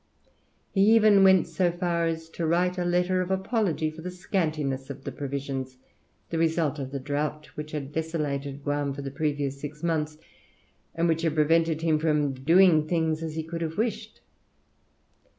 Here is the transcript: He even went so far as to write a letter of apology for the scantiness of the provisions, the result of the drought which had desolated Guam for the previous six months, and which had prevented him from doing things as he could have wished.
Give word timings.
He 0.73 0.95
even 0.95 1.23
went 1.23 1.45
so 1.47 1.71
far 1.71 2.07
as 2.07 2.27
to 2.29 2.47
write 2.47 2.79
a 2.79 2.83
letter 2.85 3.21
of 3.21 3.29
apology 3.29 3.91
for 3.91 4.01
the 4.01 4.09
scantiness 4.09 4.89
of 4.89 5.03
the 5.03 5.11
provisions, 5.11 5.77
the 6.31 6.39
result 6.39 6.79
of 6.79 6.89
the 6.89 6.99
drought 6.99 7.45
which 7.53 7.69
had 7.71 7.91
desolated 7.91 8.63
Guam 8.63 8.95
for 8.95 9.03
the 9.03 9.11
previous 9.11 9.61
six 9.61 9.83
months, 9.83 10.17
and 10.95 11.07
which 11.07 11.21
had 11.21 11.35
prevented 11.35 11.83
him 11.83 11.99
from 11.99 12.33
doing 12.33 12.87
things 12.87 13.21
as 13.21 13.35
he 13.35 13.43
could 13.43 13.61
have 13.61 13.77
wished. 13.77 14.21